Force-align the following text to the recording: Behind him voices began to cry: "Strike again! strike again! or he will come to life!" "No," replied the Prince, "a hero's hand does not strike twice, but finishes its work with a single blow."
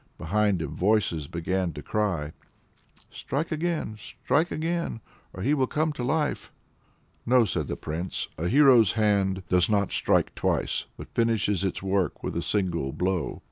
Behind 0.17 0.63
him 0.63 0.75
voices 0.75 1.27
began 1.27 1.73
to 1.73 1.83
cry: 1.83 2.33
"Strike 3.11 3.51
again! 3.51 3.97
strike 3.99 4.49
again! 4.49 4.99
or 5.31 5.43
he 5.43 5.53
will 5.53 5.67
come 5.67 5.93
to 5.93 6.03
life!" 6.03 6.51
"No," 7.23 7.41
replied 7.41 7.67
the 7.67 7.75
Prince, 7.75 8.27
"a 8.35 8.47
hero's 8.47 8.93
hand 8.93 9.43
does 9.47 9.69
not 9.69 9.91
strike 9.91 10.33
twice, 10.33 10.87
but 10.97 11.13
finishes 11.13 11.63
its 11.63 11.83
work 11.83 12.23
with 12.23 12.35
a 12.35 12.41
single 12.41 12.91
blow." 12.91 13.39